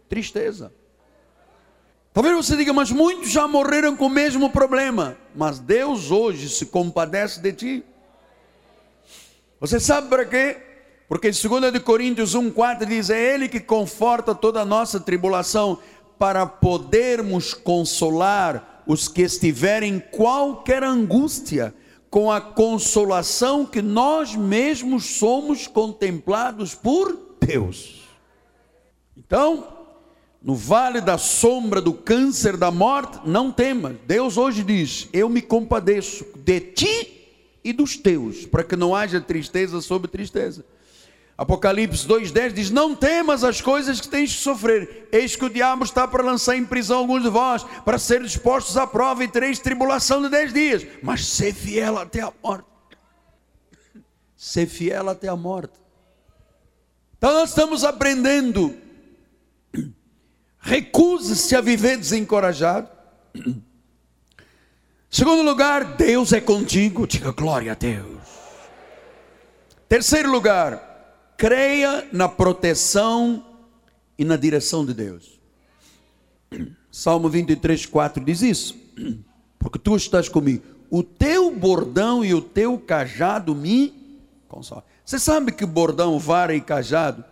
[0.07, 0.71] tristeza.
[2.13, 6.67] Talvez você diga, mas muitos já morreram com o mesmo problema, mas Deus hoje se
[6.67, 7.83] compadece de ti.
[9.65, 10.57] Você sabe para quê?
[11.09, 15.79] Porque em 2 Coríntios 1,4 diz: É Ele que conforta toda a nossa tribulação,
[16.19, 21.73] para podermos consolar os que estiverem em qualquer angústia,
[22.11, 28.03] com a consolação que nós mesmos somos contemplados por Deus.
[29.17, 29.67] Então,
[30.43, 33.95] no vale da sombra do câncer da morte, não temas.
[34.05, 37.14] Deus hoje diz: Eu me compadeço de ti
[37.65, 40.63] e dos teus, para que não haja tristeza sobre tristeza.
[41.35, 45.83] Apocalipse 2,10 diz: Não temas as coisas que tens que sofrer, eis que o diabo
[45.83, 49.57] está para lançar em prisão alguns de vós, para ser dispostos à prova e tereis
[49.57, 52.67] tribulação de dez dias, mas ser fiel até a morte.
[54.37, 55.73] Ser fiel até a morte.
[57.17, 58.77] Então nós estamos aprendendo.
[60.59, 62.87] Recuse-se a viver desencorajado.
[65.15, 67.07] Segundo lugar, Deus é contigo.
[67.07, 68.19] Diga glória a Deus.
[69.87, 73.41] Terceiro lugar, creia na proteção
[74.19, 75.39] e na direção de Deus.
[76.91, 78.75] Salmo 23, 4 diz isso.
[79.57, 80.65] Porque tu estás comigo.
[80.89, 83.93] O teu bordão e o teu cajado me
[84.49, 84.83] consolam.
[85.05, 87.23] Você sabe que bordão, vara e cajado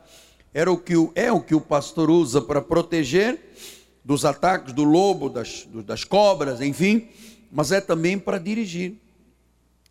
[0.54, 3.42] era o que, é o que o pastor usa para proteger
[4.06, 7.10] dos ataques do lobo, das, das cobras, enfim,
[7.54, 8.96] mas é também para dirigir.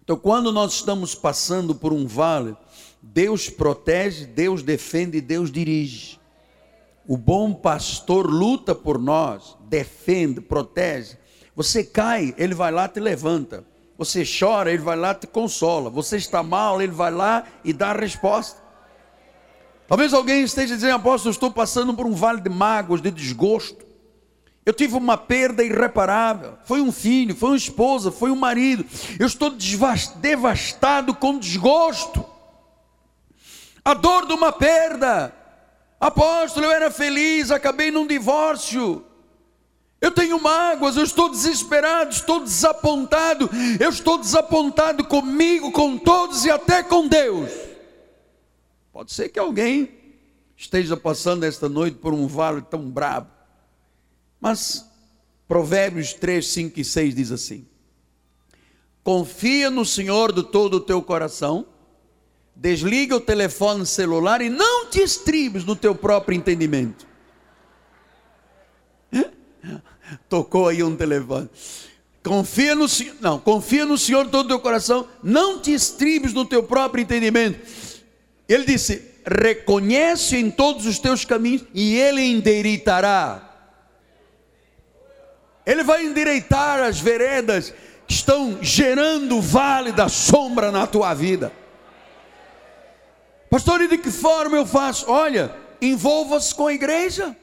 [0.03, 2.57] Então, quando nós estamos passando por um vale,
[3.01, 6.21] Deus protege, Deus defende, Deus dirige.
[7.07, 11.17] O bom pastor luta por nós, defende, protege.
[11.55, 13.65] Você cai, ele vai lá te levanta.
[13.97, 15.89] Você chora, ele vai lá te consola.
[15.89, 18.61] Você está mal, ele vai lá e dá a resposta.
[19.87, 23.82] Talvez alguém esteja dizendo, apóstolo, estou passando por um vale de mágoas, de desgosto.
[24.65, 26.57] Eu tive uma perda irreparável.
[26.65, 28.85] Foi um filho, foi uma esposa, foi um marido.
[29.19, 32.25] Eu estou devastado com desgosto
[33.85, 35.35] a dor de uma perda.
[35.99, 39.05] Apóstolo, eu era feliz, acabei num divórcio.
[40.01, 43.49] Eu tenho mágoas, eu estou desesperado, estou desapontado.
[43.79, 47.51] Eu estou desapontado comigo, com todos e até com Deus.
[48.93, 49.91] Pode ser que alguém
[50.57, 53.42] esteja passando esta noite por um vale tão brabo.
[54.43, 54.87] Mas
[55.49, 57.67] Provérbios 3, 5 e 6 diz assim:
[59.03, 61.67] Confia no Senhor de todo o teu coração
[62.55, 67.07] Desliga o telefone celular e não te estribes no teu próprio entendimento.
[70.29, 71.49] Tocou aí um telefone.
[72.23, 76.45] Confia no Senhor, não, confia no Senhor todo o teu coração, não te estribes no
[76.45, 77.59] teu próprio entendimento.
[78.49, 83.52] Ele disse: reconhece em todos os teus caminhos e ele endireitará.
[85.65, 87.73] Ele vai endireitar as veredas
[88.07, 91.53] que estão gerando vale da sombra na tua vida.
[93.49, 95.11] Pastor, e de que forma eu faço?
[95.11, 97.37] Olha, envolva-se com a igreja.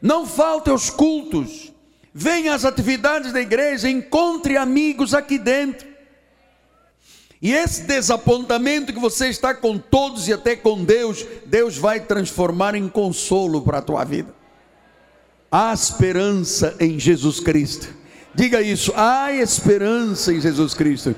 [0.00, 1.72] Não falte aos cultos.
[2.12, 5.88] Venha às atividades da igreja, encontre amigos aqui dentro.
[7.42, 12.74] E esse desapontamento que você está com todos e até com Deus, Deus vai transformar
[12.74, 14.39] em consolo para a tua vida.
[15.50, 17.88] Há esperança em Jesus Cristo.
[18.34, 21.14] Diga isso, há esperança em Jesus Cristo.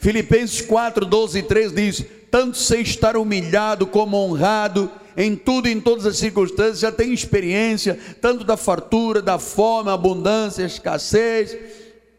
[0.00, 5.72] Filipenses 4, 12 e 13 diz: tanto sei estar humilhado como honrado, em tudo e
[5.72, 11.56] em todas as circunstâncias, já tenho experiência, tanto da fartura, da fome, abundância, escassez.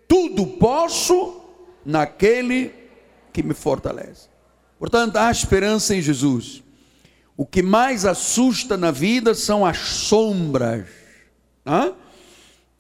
[0.08, 1.42] tudo posso
[1.86, 2.74] naquele
[3.32, 4.28] que me fortalece.
[4.80, 6.64] Portanto, há esperança em Jesus.
[7.36, 10.88] O que mais assusta na vida são as sombras.
[11.68, 11.94] Hã?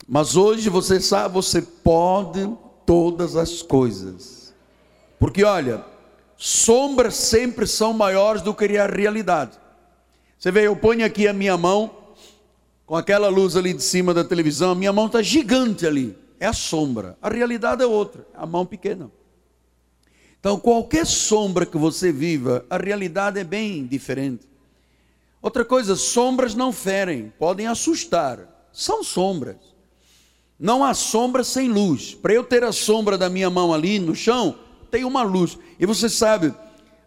[0.08, 2.50] Mas hoje você sabe, você pode
[2.86, 4.54] todas as coisas.
[5.20, 5.84] Porque olha,
[6.38, 9.60] sombras sempre são maiores do que a realidade.
[10.40, 11.92] Você vê, eu ponho aqui a minha mão,
[12.86, 16.18] com aquela luz ali de cima da televisão, a minha mão está gigante ali.
[16.40, 17.18] É a sombra.
[17.22, 19.12] A realidade é outra, a mão pequena.
[20.40, 24.48] Então, qualquer sombra que você viva, a realidade é bem diferente.
[25.42, 28.57] Outra coisa, sombras não ferem, podem assustar.
[28.78, 29.56] São sombras.
[30.60, 32.14] Não há sombra sem luz.
[32.14, 34.56] Para eu ter a sombra da minha mão ali no chão,
[34.92, 35.58] tem uma luz.
[35.80, 36.54] E você sabe,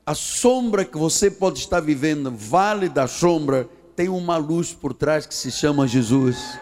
[0.04, 5.26] a sombra que você pode estar vivendo, vale da sombra, tem uma luz por trás
[5.26, 6.58] que se chama Jesus.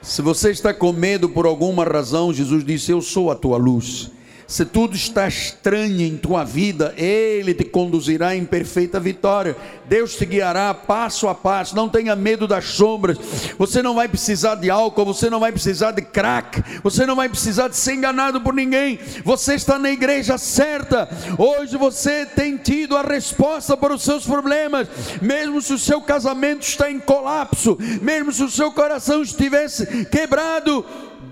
[0.00, 4.10] Se você está com medo por alguma razão, Jesus disse: Eu sou a tua luz.
[4.46, 9.56] Se tudo está estranho em tua vida, Ele te conduzirá em perfeita vitória.
[9.86, 11.74] Deus te guiará passo a passo.
[11.74, 13.18] Não tenha medo das sombras.
[13.58, 17.28] Você não vai precisar de álcool, você não vai precisar de crack, você não vai
[17.28, 18.98] precisar de ser enganado por ninguém.
[19.24, 21.08] Você está na igreja certa.
[21.38, 24.88] Hoje você tem tido a resposta para os seus problemas,
[25.22, 30.84] mesmo se o seu casamento está em colapso, mesmo se o seu coração estivesse quebrado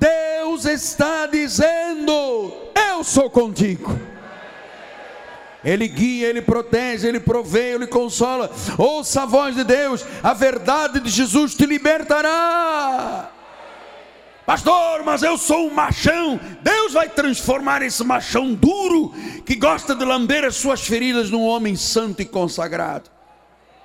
[0.03, 2.53] Deus está dizendo:
[3.03, 3.99] Eu sou contigo.
[5.65, 8.49] Ele guia, ele protege, ele provê, ele consola.
[8.79, 13.29] Ouça a voz de Deus, a verdade de Jesus te libertará.
[14.47, 16.39] Pastor, mas eu sou um machão.
[16.63, 19.13] Deus vai transformar esse machão duro
[19.45, 23.11] que gosta de lamber as suas feridas num homem santo e consagrado.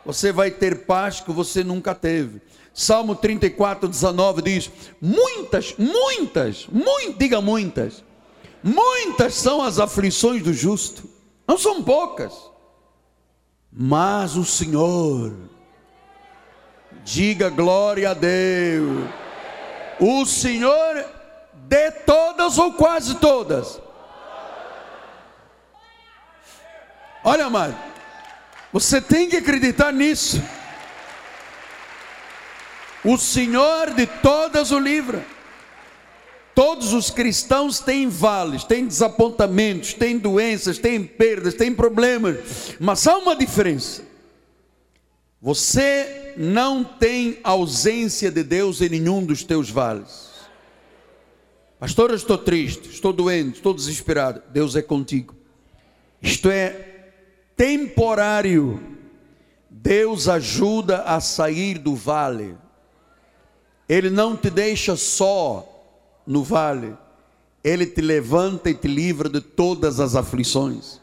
[0.06, 2.40] Você vai ter paz que você nunca teve.
[2.72, 4.70] Salmo 34, 19 diz:
[5.02, 8.04] Muitas, muitas, muito, diga muitas,
[8.68, 11.10] muitas são as aflições do justo,
[11.48, 12.34] não são poucas,
[13.72, 15.34] mas o Senhor,
[17.04, 19.10] diga glória a Deus,
[20.00, 21.06] o Senhor
[21.54, 23.80] de todas ou quase todas.
[27.24, 27.76] Olha, amado,
[28.72, 30.42] você tem que acreditar nisso.
[33.04, 35.37] O Senhor de todas o livra.
[36.58, 43.16] Todos os cristãos têm vales, têm desapontamentos, têm doenças, têm perdas, têm problemas, mas há
[43.16, 44.02] uma diferença.
[45.40, 50.32] Você não tem ausência de Deus em nenhum dos teus vales.
[51.80, 54.42] Pastor, eu estou triste, estou doente, estou desesperado.
[54.50, 55.36] Deus é contigo.
[56.20, 57.12] Isto é
[57.56, 58.82] temporário.
[59.70, 62.58] Deus ajuda a sair do vale.
[63.88, 65.77] Ele não te deixa só
[66.28, 66.94] no vale,
[67.64, 71.02] ele te levanta e te livra de todas as aflições.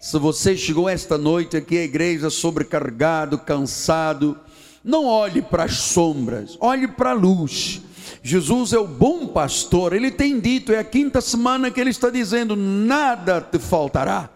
[0.00, 4.38] Se você chegou esta noite aqui à igreja sobrecarregado, cansado,
[4.84, 7.82] não olhe para as sombras, olhe para a luz.
[8.22, 12.10] Jesus é o bom pastor, ele tem dito, é a quinta semana que ele está
[12.10, 14.30] dizendo: nada te faltará.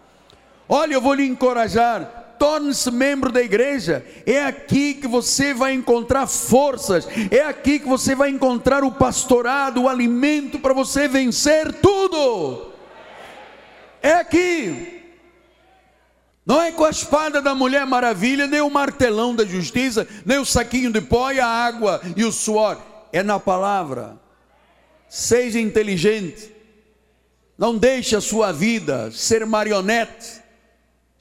[0.67, 4.05] Olha, eu vou lhe encorajar, torne-se membro da igreja.
[4.25, 9.83] É aqui que você vai encontrar forças, é aqui que você vai encontrar o pastorado,
[9.83, 12.73] o alimento para você vencer tudo.
[14.01, 15.05] É aqui.
[16.45, 20.45] Não é com a espada da mulher maravilha, nem o martelão da justiça, nem o
[20.45, 22.77] saquinho de pó e a água e o suor.
[23.13, 24.19] É na palavra.
[25.07, 26.53] Seja inteligente.
[27.57, 30.42] Não deixe a sua vida ser marionete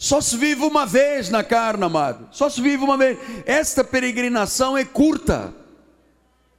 [0.03, 2.26] só se vive uma vez na carne, amado.
[2.32, 3.16] Só se vive uma vez.
[3.46, 5.55] Esta peregrinação é curta.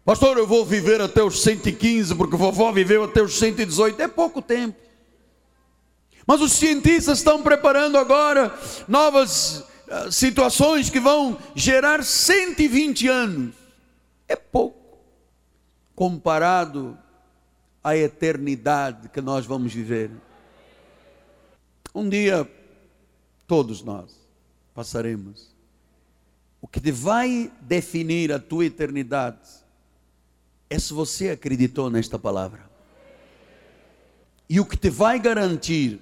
[0.06, 4.02] Pastor, eu vou viver até os 115, porque vovó viveu até os 118.
[4.02, 4.80] É pouco tempo.
[6.26, 9.58] Mas os cientistas estão preparando agora novas
[9.90, 13.56] uh, situações que vão gerar 120 anos.
[14.26, 15.00] É pouco
[15.94, 16.98] comparado
[17.84, 20.12] à eternidade que nós vamos viver.
[21.94, 22.50] Um dia
[23.48, 24.12] Todos nós
[24.74, 25.54] passaremos.
[26.62, 29.50] O que vai definir a tua eternidade
[30.70, 32.72] é se você acreditou nesta palavra.
[34.50, 36.00] E o que te vai garantir,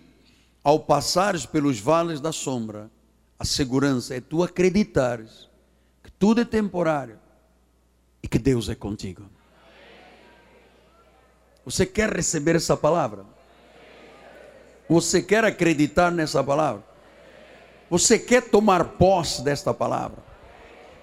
[0.64, 2.90] ao passares pelos vales da sombra,
[3.40, 5.50] a segurança é tu acreditares
[6.04, 7.20] que tudo é temporário
[8.22, 9.24] e que Deus é contigo.
[11.66, 13.26] Você quer receber essa palavra?
[14.88, 16.91] Você quer acreditar nessa palavra?
[17.92, 20.20] Você quer tomar posse desta palavra?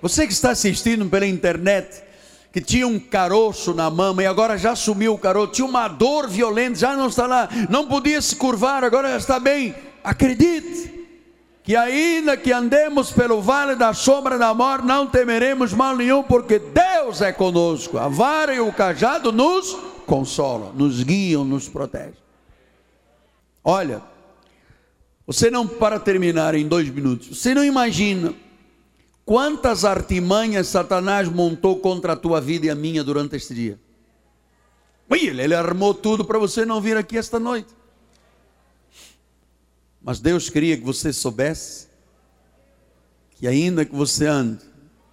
[0.00, 2.02] Você que está assistindo pela internet,
[2.50, 6.26] que tinha um caroço na mama e agora já sumiu o caroço, tinha uma dor
[6.26, 9.74] violenta, já não está lá, não podia se curvar, agora já está bem.
[10.02, 11.06] Acredite
[11.62, 16.58] que ainda que andemos pelo vale da sombra da morte, não temeremos mal nenhum, porque
[16.58, 17.98] Deus é conosco.
[17.98, 19.76] A vara e o cajado nos
[20.06, 22.16] consolam, nos guiam, nos protegem.
[23.62, 24.00] Olha,
[25.28, 28.32] você não, para terminar em dois minutos, você não imagina
[29.26, 33.78] quantas artimanhas Satanás montou contra a tua vida e a minha durante este dia.
[35.10, 37.68] Ele, ele armou tudo para você não vir aqui esta noite.
[40.00, 41.88] Mas Deus queria que você soubesse
[43.32, 44.64] que ainda que você ande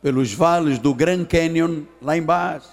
[0.02, 2.70] pelos vales do Grand Canyon lá embaixo,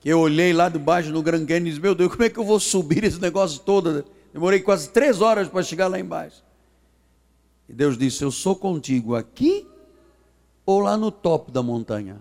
[0.00, 2.28] que eu olhei lá de baixo no Grand Canyon e disse, meu Deus, como é
[2.28, 4.04] que eu vou subir esse negócio todo?
[4.32, 6.44] Demorei quase três horas para chegar lá embaixo.
[7.68, 9.66] E Deus disse, eu sou contigo aqui
[10.64, 12.18] ou lá no topo da montanha.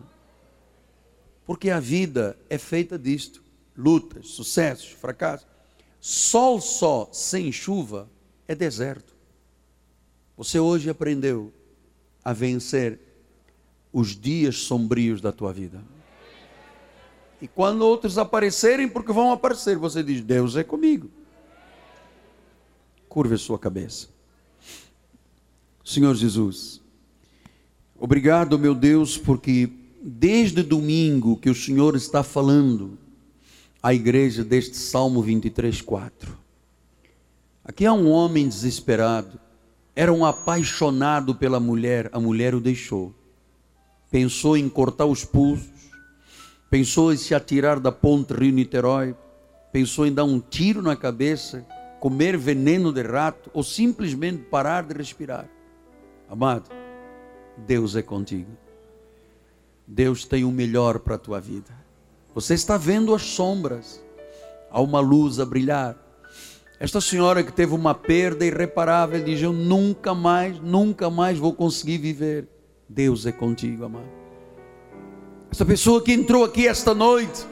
[1.46, 3.44] Porque a vida é feita disto:
[3.76, 5.48] lutas, sucessos, fracassos.
[6.00, 8.10] Sol só sem chuva
[8.48, 9.16] é deserto.
[10.38, 11.52] Você hoje aprendeu
[12.24, 13.00] a vencer
[13.92, 15.84] os dias sombrios da tua vida.
[17.42, 21.10] E quando outros aparecerem, porque vão aparecer, você diz: Deus é comigo.
[23.10, 24.08] Curva a sua cabeça.
[25.84, 26.80] Senhor Jesus,
[28.00, 29.68] obrigado, meu Deus, porque
[30.00, 33.00] desde domingo que o Senhor está falando
[33.82, 36.38] à igreja deste Salmo 23, 4.
[37.66, 39.40] Aqui há um homem desesperado,
[39.96, 43.12] era um apaixonado pela mulher, a mulher o deixou.
[44.12, 45.68] Pensou em cortar os pulsos,
[46.70, 49.16] pensou em se atirar da ponte Rio-Niterói,
[49.72, 51.66] pensou em dar um tiro na cabeça,
[52.00, 55.48] comer veneno de rato ou simplesmente parar de respirar.
[56.30, 56.70] Amado,
[57.58, 58.52] Deus é contigo.
[59.86, 61.72] Deus tem o melhor para a tua vida.
[62.34, 64.04] Você está vendo as sombras,
[64.70, 65.98] há uma luz a brilhar
[66.80, 71.98] esta senhora que teve uma perda irreparável diz: Eu nunca mais, nunca mais vou conseguir
[71.98, 72.48] viver.
[72.88, 74.08] Deus é contigo, amado.
[75.52, 77.46] Essa pessoa que entrou aqui esta noite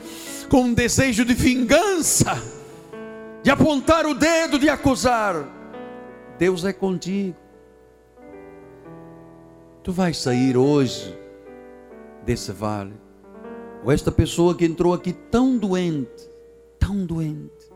[0.50, 2.42] com um desejo de vingança,
[3.48, 5.48] de apontar o dedo, de acusar,
[6.38, 7.38] Deus é contigo.
[9.82, 11.18] Tu vais sair hoje
[12.26, 12.92] desse vale.
[13.86, 16.30] Ou esta pessoa que entrou aqui tão doente,
[16.78, 17.72] tão doente,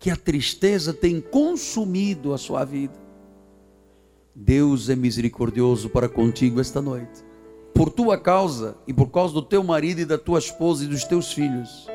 [0.00, 2.98] que a tristeza tem consumido a sua vida.
[4.34, 7.24] Deus é misericordioso para contigo esta noite.
[7.72, 11.04] Por tua causa e por causa do teu marido e da tua esposa e dos
[11.04, 11.86] teus filhos,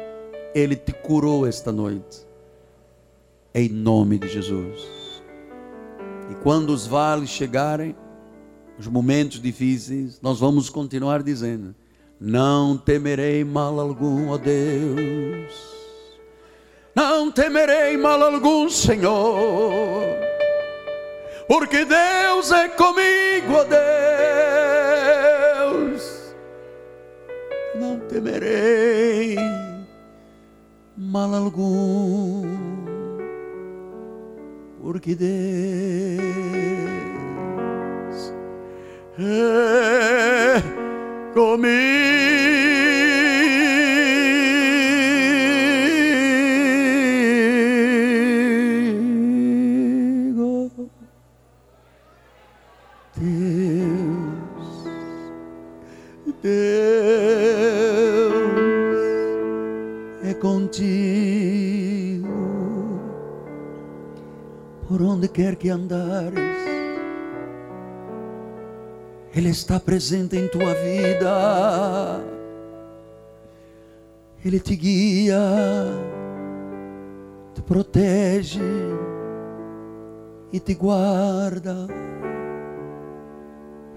[0.53, 2.27] Ele te curou esta noite.
[3.53, 5.21] Em nome de Jesus.
[6.29, 7.95] E quando os vales chegarem,
[8.77, 11.73] os momentos difíceis, nós vamos continuar dizendo:
[12.19, 15.79] Não temerei mal algum, ó Deus
[16.99, 20.03] não temerei mal algum, Senhor,
[21.47, 23.63] porque Deus é comigo, ó
[25.63, 26.33] Deus.
[27.75, 29.37] Não temerei
[30.99, 32.43] mal algum,
[34.81, 35.29] porque Deus
[39.17, 40.61] é
[41.33, 42.58] comigo.
[65.29, 66.39] Quer que andares,
[69.33, 72.21] Ele está presente em tua vida,
[74.43, 75.39] Ele te guia,
[77.53, 78.61] te protege
[80.51, 81.87] e te guarda,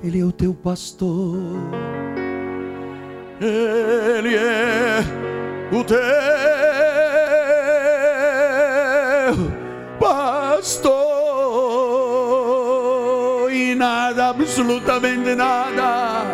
[0.03, 1.39] Ele é o teu pastor,
[3.41, 5.01] Ele é
[5.74, 6.41] o teu
[14.53, 16.24] absolutamente nada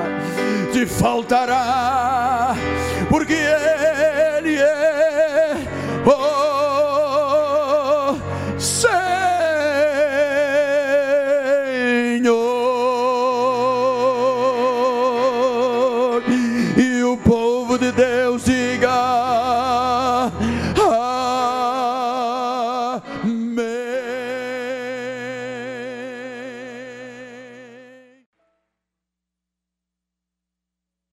[0.72, 2.52] te faltará,
[3.08, 3.67] porque Ele